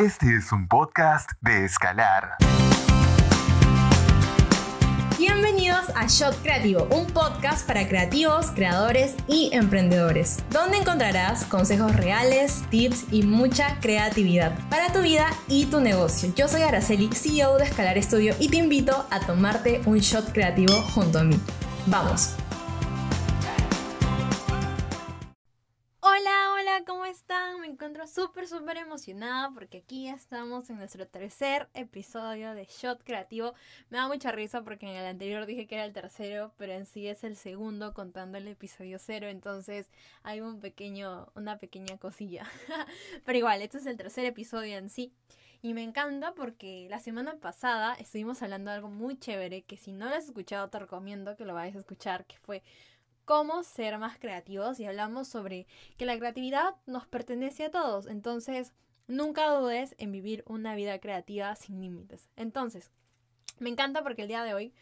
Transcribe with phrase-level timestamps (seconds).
[0.00, 2.36] Este es un podcast de Escalar.
[5.18, 12.64] Bienvenidos a Shot Creativo, un podcast para creativos, creadores y emprendedores, donde encontrarás consejos reales,
[12.70, 16.32] tips y mucha creatividad para tu vida y tu negocio.
[16.34, 20.80] Yo soy Araceli, CEO de Escalar Studio y te invito a tomarte un shot creativo
[20.94, 21.38] junto a mí.
[21.84, 22.36] Vamos.
[26.86, 27.60] ¿Cómo están?
[27.60, 33.54] Me encuentro súper, súper emocionada porque aquí estamos en nuestro tercer episodio de Shot Creativo.
[33.90, 36.86] Me da mucha risa porque en el anterior dije que era el tercero, pero en
[36.86, 39.90] sí es el segundo contando el episodio cero, entonces
[40.22, 42.46] hay un pequeño, una pequeña cosilla.
[43.24, 45.12] pero igual, este es el tercer episodio en sí.
[45.62, 49.92] Y me encanta porque la semana pasada estuvimos hablando de algo muy chévere que si
[49.92, 52.62] no lo has escuchado te recomiendo que lo vayas a escuchar, que fue
[53.24, 55.66] cómo ser más creativos y hablamos sobre
[55.96, 58.06] que la creatividad nos pertenece a todos.
[58.06, 58.72] Entonces,
[59.06, 62.28] nunca dudes en vivir una vida creativa sin límites.
[62.36, 62.90] Entonces,
[63.58, 64.72] me encanta porque el día de hoy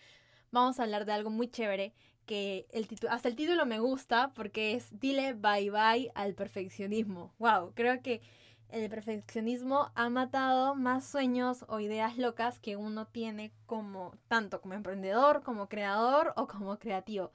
[0.50, 1.92] vamos a hablar de algo muy chévere
[2.26, 7.32] que el hasta el título me gusta porque es Dile bye bye al perfeccionismo.
[7.38, 8.20] Wow, creo que
[8.68, 14.74] el perfeccionismo ha matado más sueños o ideas locas que uno tiene como tanto como
[14.74, 17.32] emprendedor, como creador o como creativo.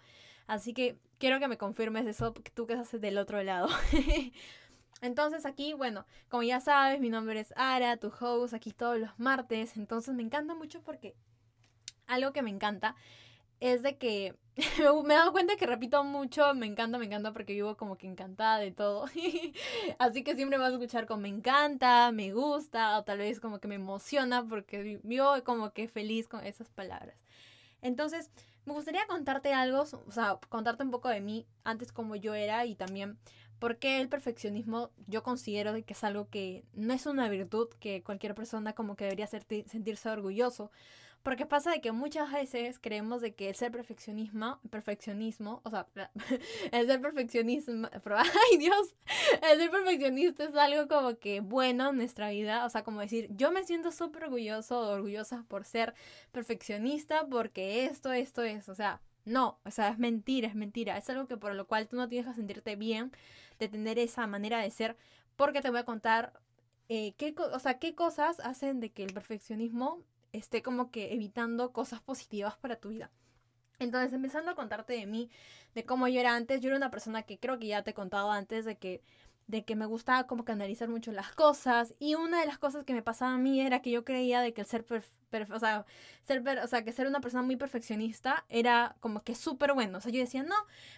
[0.47, 3.69] Así que quiero que me confirmes eso, tú que estás del otro lado.
[5.01, 9.19] Entonces aquí, bueno, como ya sabes, mi nombre es Ara, tu host, aquí todos los
[9.19, 9.75] martes.
[9.75, 11.15] Entonces me encanta mucho porque
[12.07, 12.95] algo que me encanta
[13.59, 14.35] es de que
[15.05, 18.07] me he dado cuenta que repito mucho, me encanta, me encanta porque vivo como que
[18.07, 19.05] encantada de todo.
[19.99, 23.59] Así que siempre vas a escuchar con me encanta, me gusta o tal vez como
[23.59, 27.17] que me emociona porque vivo como que feliz con esas palabras.
[27.83, 28.31] Entonces,
[28.65, 32.65] me gustaría contarte algo, o sea, contarte un poco de mí antes como yo era
[32.65, 33.19] y también
[33.59, 38.01] por qué el perfeccionismo yo considero que es algo que no es una virtud que
[38.01, 40.71] cualquier persona como que debería sentirse orgulloso.
[41.23, 45.87] Porque pasa de que muchas veces creemos de que el ser perfeccionismo, perfeccionismo, o sea,
[46.71, 47.87] el ser perfeccionismo,
[48.51, 48.93] ay Dios,
[49.49, 53.29] el ser perfeccionista es algo como que bueno en nuestra vida, o sea, como decir,
[53.31, 55.93] yo me siento súper orgulloso o orgullosa por ser
[56.33, 61.09] perfeccionista porque esto, esto es, o sea, no, o sea, es mentira, es mentira, es
[61.09, 63.13] algo que por lo cual tú no tienes que sentirte bien
[63.59, 64.97] de tener esa manera de ser,
[65.37, 66.33] porque te voy a contar
[66.89, 71.71] eh, qué, o sea, qué cosas hacen de que el perfeccionismo esté como que evitando
[71.71, 73.11] cosas positivas para tu vida.
[73.79, 75.29] Entonces, empezando a contarte de mí,
[75.73, 77.93] de cómo yo era antes, yo era una persona que creo que ya te he
[77.93, 79.01] contado antes de que
[79.47, 82.85] de que me gustaba como que analizar mucho las cosas y una de las cosas
[82.85, 84.85] que me pasaba a mí era que yo creía de que el ser
[85.51, 85.85] o sea,
[86.25, 90.01] ser o sea, que ser una persona muy perfeccionista era como que súper bueno, o
[90.01, 90.55] sea, yo decía, "No,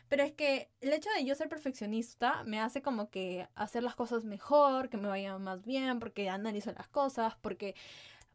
[0.10, 3.96] pero es que el hecho de yo ser perfeccionista me hace como que hacer las
[3.96, 7.76] cosas mejor, que me vayan más bien, porque analizo las cosas, porque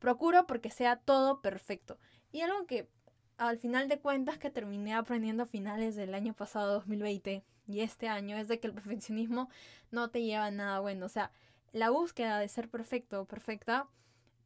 [0.01, 1.99] Procuro porque sea todo perfecto.
[2.33, 2.89] Y algo que
[3.37, 8.09] al final de cuentas que terminé aprendiendo a finales del año pasado 2020 y este
[8.09, 9.49] año es de que el perfeccionismo
[9.91, 11.07] no te lleva a nada bueno.
[11.07, 11.31] O sea,
[11.73, 13.89] la búsqueda de ser perfecto o perfecta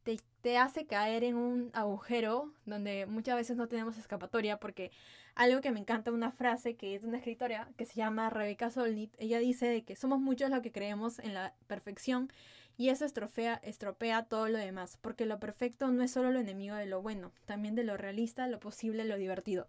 [0.02, 4.90] te, te, hace caer en un agujero donde muchas veces no tenemos escapatoria porque
[5.34, 8.70] algo que me encanta una frase que es de una escritora que se llama Rebecca
[8.70, 12.30] Solnit, ella dice de que somos muchos los que creemos en la perfección
[12.76, 16.74] y eso estropea, estropea todo lo demás, porque lo perfecto no es solo lo enemigo
[16.74, 19.68] de lo bueno, también de lo realista, lo posible, lo divertido.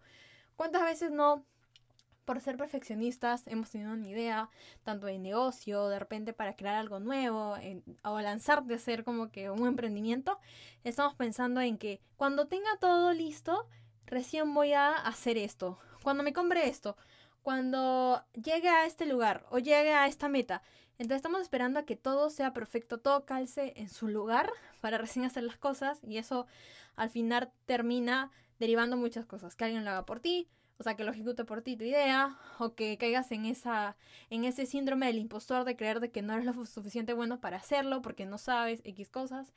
[0.56, 1.44] ¿Cuántas veces no
[2.26, 4.50] por ser perfeccionistas hemos tenido una idea,
[4.82, 7.54] tanto de negocio, de repente para crear algo nuevo,
[8.02, 10.38] o lanzarte a hacer como que un emprendimiento,
[10.82, 13.68] estamos pensando en que cuando tenga todo listo,
[14.06, 16.96] recién voy a hacer esto, cuando me compre esto,
[17.42, 20.62] cuando llegue a este lugar o llegue a esta meta.
[20.98, 25.24] Entonces estamos esperando a que todo sea perfecto, todo calce en su lugar para recién
[25.24, 26.46] hacer las cosas y eso
[26.96, 29.54] al final termina derivando muchas cosas.
[29.56, 30.48] Que alguien lo haga por ti,
[30.78, 33.96] o sea, que lo ejecute por ti tu idea, o que caigas en, esa,
[34.30, 37.56] en ese síndrome del impostor de creer de que no eres lo suficiente bueno para
[37.58, 39.52] hacerlo porque no sabes X cosas.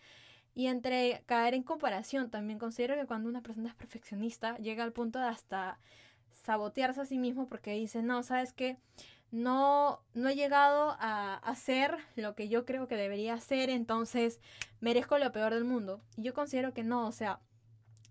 [0.56, 4.94] Y entre caer en comparación, también considero que cuando una persona es perfeccionista llega al
[4.94, 5.80] punto de hasta
[6.44, 8.78] sabotearse a sí mismo porque dice, no, ¿sabes qué?
[9.32, 14.40] No, no he llegado a hacer lo que yo creo que debería hacer, entonces
[14.80, 16.02] merezco lo peor del mundo.
[16.18, 17.40] Y yo considero que no, o sea,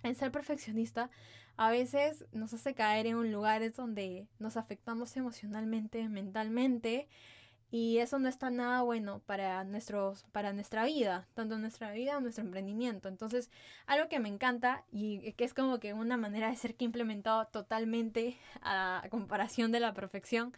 [0.03, 1.11] en ser perfeccionista
[1.57, 7.09] a veces nos hace caer en lugares donde nos afectamos emocionalmente, mentalmente,
[7.71, 12.23] y eso no está nada bueno para, nuestros, para nuestra vida, tanto nuestra vida como
[12.23, 13.09] nuestro emprendimiento.
[13.09, 13.51] Entonces,
[13.87, 16.87] algo que me encanta y que es como que una manera de ser que he
[16.87, 20.55] implementado totalmente a comparación de la perfección,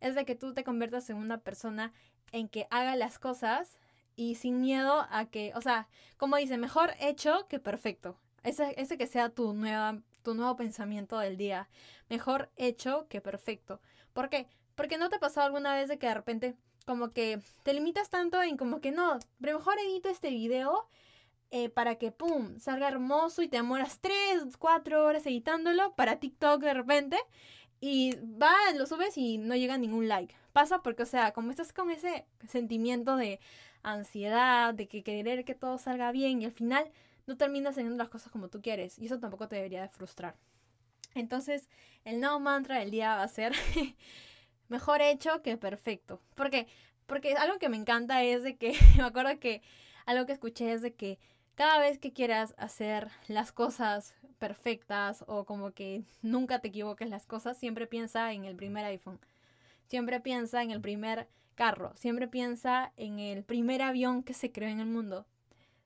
[0.00, 1.92] es de que tú te conviertas en una persona
[2.32, 3.78] en que haga las cosas
[4.16, 8.16] y sin miedo a que, o sea, como dice, mejor hecho que perfecto.
[8.42, 11.68] Ese, ese que sea tu, nueva, tu nuevo pensamiento del día.
[12.08, 13.80] Mejor hecho que perfecto.
[14.12, 14.48] ¿Por qué?
[14.74, 16.56] Porque no te ha pasado alguna vez de que de repente
[16.86, 20.88] como que te limitas tanto en como que no, pero mejor edito este video
[21.50, 26.62] eh, para que, ¡pum!, salga hermoso y te demoras 3, 4 horas editándolo para TikTok
[26.62, 27.18] de repente
[27.80, 30.34] y va, lo subes y no llega ningún like.
[30.52, 33.40] Pasa porque, o sea, como estás con ese sentimiento de
[33.82, 36.90] ansiedad, de que querer que todo salga bien y al final
[37.26, 40.36] no terminas haciendo las cosas como tú quieres y eso tampoco te debería de frustrar.
[41.14, 41.68] Entonces,
[42.04, 43.52] el nuevo mantra del día va a ser
[44.68, 46.20] mejor hecho que perfecto.
[46.34, 46.66] ¿Por qué?
[47.06, 49.62] Porque algo que me encanta es de que, me acuerdo que
[50.06, 51.18] algo que escuché es de que
[51.58, 57.26] cada vez que quieras hacer las cosas perfectas o como que nunca te equivoques las
[57.26, 59.18] cosas, siempre piensa en el primer iPhone.
[59.88, 61.26] Siempre piensa en el primer
[61.56, 61.96] carro.
[61.96, 65.26] Siempre piensa en el primer avión que se creó en el mundo.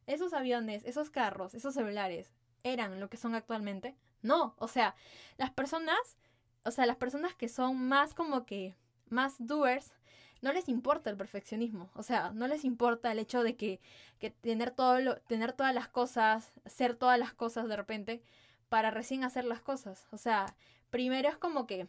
[0.07, 2.31] Esos aviones, esos carros, esos celulares,
[2.65, 3.97] ¿eran lo que son actualmente?
[4.21, 4.95] No, o sea,
[5.39, 6.19] las personas,
[6.65, 8.77] o sea, las personas que son más como que,
[9.09, 9.95] más doers,
[10.43, 13.81] no les importa el perfeccionismo, o sea, no les importa el hecho de que,
[14.19, 18.23] que tener, todo lo, tener todas las cosas, hacer todas las cosas de repente,
[18.69, 20.07] para recién hacer las cosas.
[20.11, 20.55] O sea,
[20.91, 21.89] primero es como que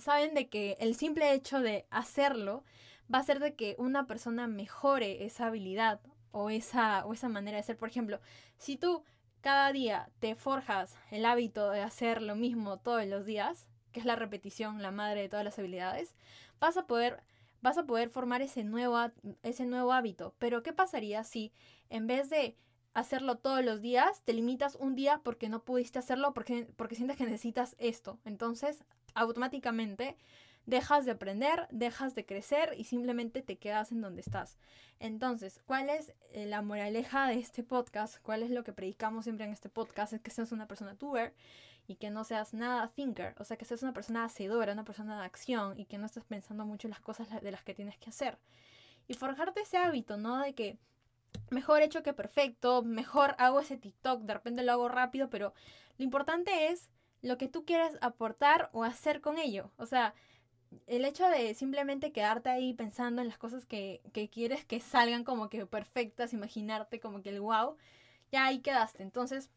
[0.00, 2.64] saben de que el simple hecho de hacerlo
[3.12, 7.56] va a hacer de que una persona mejore esa habilidad o esa, o esa manera
[7.56, 7.76] de ser.
[7.76, 8.20] Por ejemplo,
[8.58, 9.04] si tú
[9.40, 14.06] cada día te forjas el hábito de hacer lo mismo todos los días, que es
[14.06, 16.14] la repetición, la madre de todas las habilidades,
[16.60, 17.22] vas a poder,
[17.60, 18.98] vas a poder formar ese nuevo,
[19.42, 20.34] ese nuevo hábito.
[20.38, 21.52] Pero ¿qué pasaría si
[21.90, 22.56] en vez de
[22.94, 27.16] hacerlo todos los días, te limitas un día porque no pudiste hacerlo, porque, porque sientes
[27.16, 28.18] que necesitas esto?
[28.24, 28.84] Entonces,
[29.14, 30.16] automáticamente
[30.66, 34.58] dejas de aprender, dejas de crecer y simplemente te quedas en donde estás.
[35.00, 38.18] Entonces, ¿cuál es eh, la moraleja de este podcast?
[38.22, 40.12] ¿Cuál es lo que predicamos siempre en este podcast?
[40.12, 41.32] Es que seas una persona doer
[41.88, 45.18] y que no seas nada thinker, o sea, que seas una persona hacedora, una persona
[45.18, 47.96] de acción y que no estés pensando mucho en las cosas de las que tienes
[47.96, 48.38] que hacer.
[49.08, 50.38] Y forjarte ese hábito, ¿no?
[50.38, 50.78] De que
[51.50, 55.54] mejor hecho que perfecto, mejor hago ese TikTok, de repente lo hago rápido, pero
[55.96, 56.90] lo importante es
[57.22, 59.72] lo que tú quieres aportar o hacer con ello.
[59.78, 60.14] O sea,
[60.86, 65.24] el hecho de simplemente quedarte ahí pensando en las cosas que, que quieres que salgan
[65.24, 67.76] como que perfectas, imaginarte como que el wow,
[68.30, 69.02] ya ahí quedaste.
[69.02, 69.50] Entonces,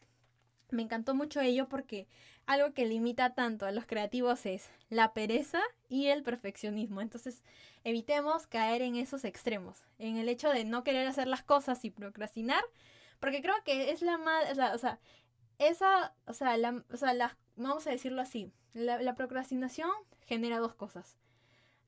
[0.72, 2.08] me encantó mucho ello porque
[2.46, 7.02] algo que limita tanto a los creativos es la pereza y el perfeccionismo.
[7.02, 7.44] Entonces,
[7.84, 11.92] evitemos caer en esos extremos, en el hecho de no querer hacer las cosas y
[11.92, 12.64] procrastinar,
[13.20, 15.00] porque creo que es la más, o sea,
[15.60, 19.92] esa, o sea, la, o sea, vamos a decirlo así, la, procrastinación
[20.26, 21.18] genera dos cosas.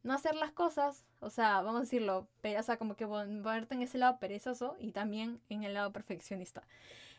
[0.03, 3.81] No hacer las cosas, o sea, vamos a decirlo, o sea, como que ponerte en
[3.81, 6.63] ese lado perezoso y también en el lado perfeccionista.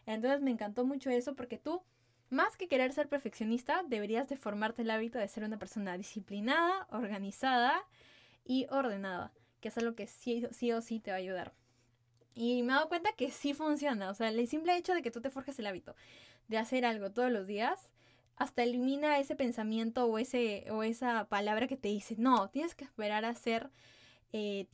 [0.07, 1.83] Entonces me encantó mucho eso porque tú,
[2.31, 6.87] más que querer ser perfeccionista, deberías de formarte el hábito de ser una persona disciplinada,
[6.91, 7.85] organizada
[8.45, 11.55] y ordenada, que es algo que sí, sí o sí te va a ayudar.
[12.35, 15.11] Y me he dado cuenta que sí funciona, o sea, el simple hecho de que
[15.11, 15.95] tú te forjes el hábito
[16.49, 17.91] de hacer algo todos los días,
[18.37, 22.85] hasta elimina ese pensamiento o, ese, o esa palabra que te dice, no, tienes que
[22.85, 23.71] esperar a hacer,
[24.37, 24.67] eh,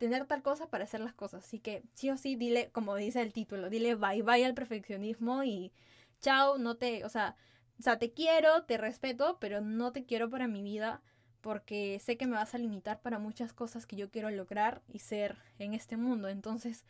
[0.00, 1.44] tener tal cosa para hacer las cosas.
[1.44, 5.44] Así que sí o sí, dile, como dice el título, dile bye bye al perfeccionismo
[5.44, 5.72] y
[6.20, 7.36] chao, no te, o sea,
[7.78, 11.00] o sea, te quiero, te respeto, pero no te quiero para mi vida
[11.42, 14.98] porque sé que me vas a limitar para muchas cosas que yo quiero lograr y
[14.98, 16.28] ser en este mundo.
[16.28, 16.84] Entonces,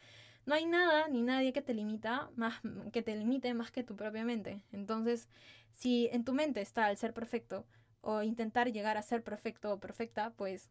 [0.46, 2.54] no hay nada ni nadie que te limita más
[2.92, 4.62] que te limite más que tu propia mente.
[4.72, 5.28] Entonces,
[5.75, 7.66] si en tu mente está el ser perfecto
[8.00, 10.70] o intentar llegar a ser perfecto o perfecta, pues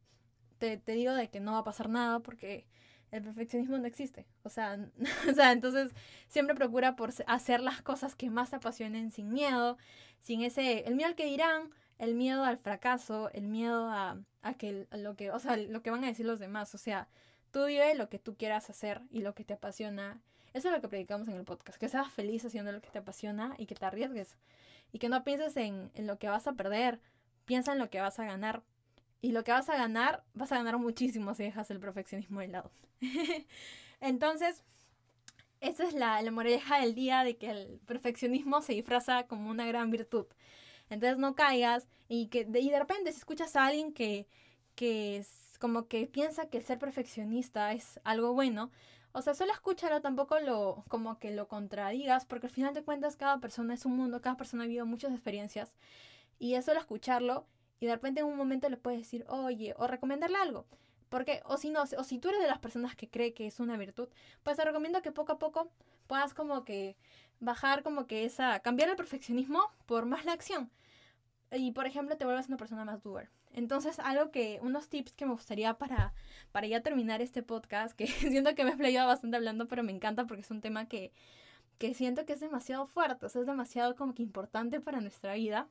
[0.64, 2.66] te, digo de que no va a pasar nada porque
[3.12, 4.26] el perfeccionismo no existe.
[4.44, 4.78] O sea,
[5.30, 5.92] o sea, entonces
[6.28, 9.78] siempre procura por hacer las cosas que más te apasionen sin miedo,
[10.20, 14.54] sin ese, el miedo al que dirán, el miedo al fracaso, el miedo a, a
[14.56, 16.74] que lo que, o sea, lo que van a decir los demás.
[16.76, 17.08] O sea,
[17.52, 20.22] tú vive lo que tú quieras hacer y lo que te apasiona.
[20.54, 23.00] Eso es lo que predicamos en el podcast, que seas feliz haciendo lo que te
[23.00, 24.38] apasiona y que te arriesgues.
[24.92, 27.00] Y que no pienses en, en lo que vas a perder,
[27.46, 28.64] piensa en lo que vas a ganar.
[29.24, 32.50] Y lo que vas a ganar, vas a ganar muchísimo si dejas el perfeccionismo de
[32.50, 32.72] lado.
[34.02, 34.66] Entonces,
[35.62, 39.66] esa es la, la moraleja del día de que el perfeccionismo se disfraza como una
[39.66, 40.26] gran virtud.
[40.90, 44.28] Entonces no caigas y que de, y de repente si escuchas a alguien que,
[44.76, 48.72] que es como que piensa que ser perfeccionista es algo bueno,
[49.14, 53.16] o sea, solo escúchalo, tampoco lo, como que lo contradigas, porque al final de cuentas
[53.16, 55.72] cada persona es un mundo, cada persona ha vivido muchas experiencias.
[56.40, 57.46] Y es solo escucharlo
[57.80, 60.66] y de repente en un momento le puedes decir, oye, o recomendarle algo.
[61.10, 63.60] Porque, o si no, o si tú eres de las personas que cree que es
[63.60, 64.10] una virtud,
[64.42, 65.70] pues te recomiendo que poco a poco
[66.08, 66.96] puedas como que
[67.40, 70.72] bajar como que esa, cambiar el perfeccionismo por más la acción.
[71.52, 73.30] Y por ejemplo, te vuelvas una persona más doer.
[73.54, 76.14] Entonces, algo que, unos tips que me gustaría para,
[76.52, 79.92] para ya terminar este podcast, que siento que me he playado bastante hablando, pero me
[79.92, 81.12] encanta porque es un tema que,
[81.78, 85.36] que siento que es demasiado fuerte, o sea, es demasiado como que importante para nuestra
[85.36, 85.68] vida,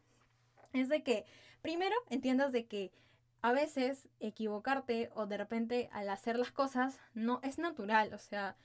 [0.73, 1.25] es de que
[1.61, 2.93] primero entiendas de que
[3.41, 8.57] a veces equivocarte o de repente al hacer las cosas no es natural, o sea,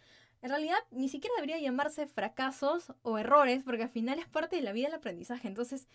[0.42, 4.62] en realidad ni siquiera debería llamarse fracasos o errores porque al final es parte de
[4.62, 5.88] la vida del aprendizaje, entonces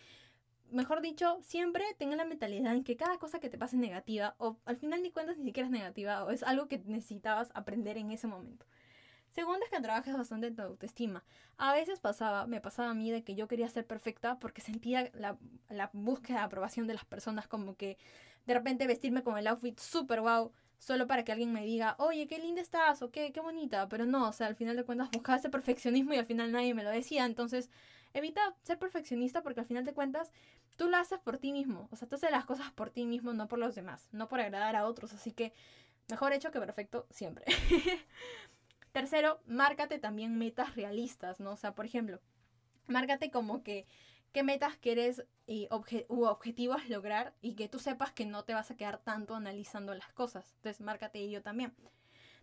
[0.72, 4.58] mejor dicho, siempre tenga la mentalidad en que cada cosa que te pase negativa, o
[4.64, 8.10] al final ni cuentas ni siquiera es negativa, o es algo que necesitabas aprender en
[8.10, 8.66] ese momento.
[9.32, 11.24] Segundo es que trabajes bastante en tu autoestima.
[11.56, 15.10] A veces pasaba, me pasaba a mí de que yo quería ser perfecta porque sentía
[15.14, 15.38] la,
[15.70, 17.96] la búsqueda de aprobación de las personas, como que
[18.46, 22.26] de repente vestirme con el outfit super wow, solo para que alguien me diga, oye,
[22.26, 23.88] qué linda estás, o qué, qué bonita.
[23.88, 26.74] Pero no, o sea, al final de cuentas buscaba ese perfeccionismo y al final nadie
[26.74, 27.24] me lo decía.
[27.24, 27.70] Entonces,
[28.14, 30.32] evita ser perfeccionista porque al final de cuentas
[30.76, 31.88] tú lo haces por ti mismo.
[31.90, 34.40] O sea, tú haces las cosas por ti mismo, no por los demás, no por
[34.40, 35.12] agradar a otros.
[35.12, 35.52] Así que
[36.08, 37.44] mejor hecho que perfecto siempre.
[38.92, 41.52] Tercero, márcate también metas realistas, ¿no?
[41.52, 42.20] O sea, por ejemplo,
[42.86, 43.86] márcate como que
[44.32, 45.68] qué metas quieres y
[46.08, 49.94] u objetivos lograr y que tú sepas que no te vas a quedar tanto analizando
[49.94, 50.52] las cosas.
[50.56, 51.74] Entonces, márcate ello también.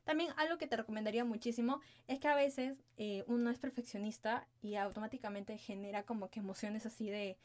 [0.04, 4.76] También algo que te recomendaría muchísimo es que a veces eh, uno es perfeccionista y
[4.76, 7.38] automáticamente genera como que emociones así de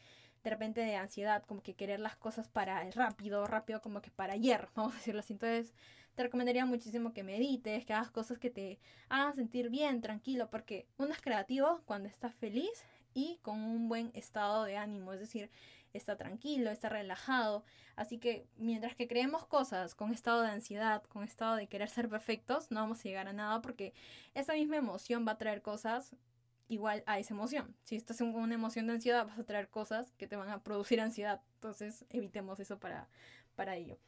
[0.44, 4.34] de repente de ansiedad, como que querer las cosas para rápido, rápido, como que para
[4.34, 5.32] ayer, vamos a decirlo así.
[5.32, 5.74] Entonces,
[6.14, 8.78] te recomendaría muchísimo que medites, que hagas cosas que te
[9.08, 14.10] hagan sentir bien, tranquilo, porque uno es creativo cuando está feliz y con un buen
[14.14, 15.50] estado de ánimo, es decir,
[15.92, 17.64] está tranquilo, está relajado.
[17.96, 22.08] Así que mientras que creemos cosas con estado de ansiedad, con estado de querer ser
[22.08, 23.94] perfectos, no vamos a llegar a nada porque
[24.34, 26.16] esa misma emoción va a traer cosas
[26.68, 27.76] igual a esa emoción.
[27.84, 30.62] Si estás en una emoción de ansiedad, vas a traer cosas que te van a
[30.62, 31.42] producir ansiedad.
[31.54, 33.08] Entonces, evitemos eso para,
[33.54, 33.98] para ello.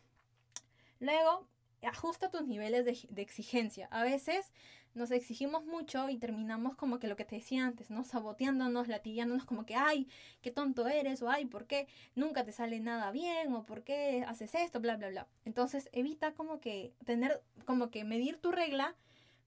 [0.98, 1.46] Luego,
[1.86, 3.88] ajusta tus niveles de, exigencia.
[3.90, 4.52] A veces
[4.94, 8.04] nos exigimos mucho y terminamos como que lo que te decía antes, ¿no?
[8.04, 10.08] Saboteándonos, latillándonos como que, ay,
[10.40, 13.52] qué tonto eres, o ay, ¿por qué nunca te sale nada bien?
[13.52, 14.80] o ¿por qué haces esto?
[14.80, 15.28] Bla, bla, bla.
[15.44, 18.96] Entonces evita como que tener, como que medir tu regla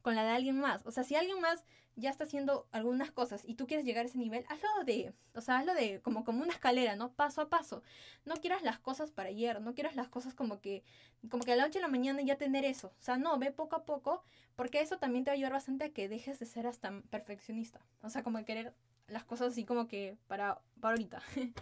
[0.02, 0.86] con la de alguien más.
[0.86, 1.66] O sea, si alguien más
[1.96, 5.42] ya está haciendo algunas cosas y tú quieres llegar a ese nivel, hazlo de, o
[5.42, 7.12] sea, hazlo de como, como una escalera, ¿no?
[7.12, 7.84] Paso a paso.
[8.26, 10.84] No quieras las cosas para ayer, no quieras las cosas como que,
[11.30, 12.88] como que a la noche de la mañana ya tener eso.
[13.00, 14.24] O sea, no, ve poco a poco,
[14.56, 17.82] porque eso también te va a ayudar bastante a que dejes de ser hasta perfeccionista.
[18.02, 18.74] O sea, como querer
[19.08, 21.22] las cosas así como que para, para ahorita.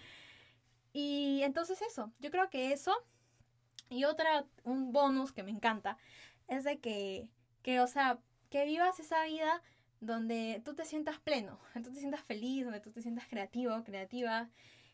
[0.93, 2.93] y entonces eso, yo creo que eso.
[3.89, 5.97] Y otra, un bonus que me encanta,
[6.47, 7.29] es de que,
[7.61, 9.61] que, o sea, que vivas esa vida
[9.99, 13.83] donde tú te sientas pleno, donde tú te sientas feliz, donde tú te sientas creativo,
[13.83, 14.49] creativa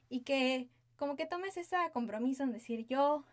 [0.10, 3.25] y que como que tomes ese compromiso en decir yo,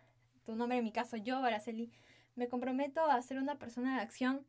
[0.44, 1.90] tu nombre en mi caso yo, Araceli,
[2.34, 4.46] me comprometo a ser una persona de acción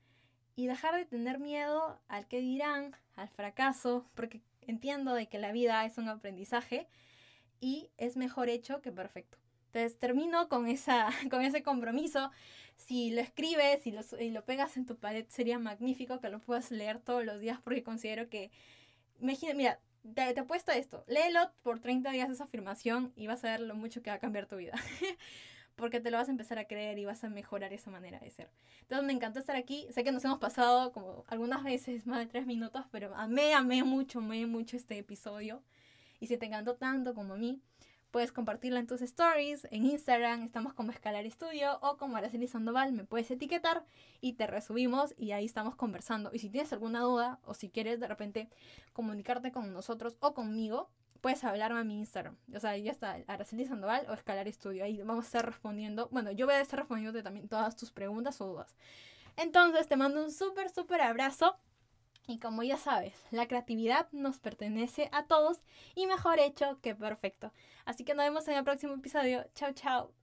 [0.56, 5.52] y dejar de tener miedo al que dirán, al fracaso, porque entiendo de que la
[5.52, 6.88] vida es un aprendizaje
[7.60, 9.41] y es mejor hecho que perfecto.
[9.74, 12.32] Entonces termino con, esa, con ese compromiso
[12.76, 16.40] si lo escribes y lo, y lo pegas en tu pared, sería magnífico que lo
[16.40, 18.52] puedas leer todos los días porque considero que...
[19.20, 19.80] Imagina, mira,
[20.16, 23.62] te, te he puesto esto, léelo por 30 días esa afirmación y vas a ver
[23.62, 24.74] lo mucho que va a cambiar tu vida.
[25.76, 28.30] porque te lo vas a empezar a creer y vas a mejorar esa manera de
[28.30, 28.50] ser.
[28.82, 29.88] Entonces me encantó estar aquí.
[29.92, 33.84] Sé que nos hemos pasado como algunas veces más de tres minutos, pero amé, amé
[33.84, 35.64] mucho, amé mucho este episodio.
[36.20, 37.62] Y si te encantó tanto como a mí,
[38.12, 42.92] Puedes compartirla en tus stories, en Instagram, estamos como Escalar Estudio o como Araceli Sandoval,
[42.92, 43.86] me puedes etiquetar
[44.20, 46.30] y te resubimos y ahí estamos conversando.
[46.34, 48.50] Y si tienes alguna duda o si quieres de repente
[48.92, 50.90] comunicarte con nosotros o conmigo,
[51.22, 52.36] puedes hablarme a mi Instagram.
[52.54, 54.84] O sea, ya está, Araceli Sandoval o Escalar Estudio.
[54.84, 56.10] Ahí vamos a estar respondiendo.
[56.12, 58.76] Bueno, yo voy a estar respondiendo también todas tus preguntas o dudas.
[59.38, 61.56] Entonces, te mando un súper, súper abrazo.
[62.28, 65.60] Y como ya sabes, la creatividad nos pertenece a todos
[65.96, 67.52] y mejor hecho que perfecto.
[67.86, 69.46] Así que nos vemos en el próximo episodio.
[69.56, 70.21] Chao, chao.